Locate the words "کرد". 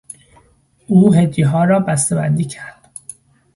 2.45-2.89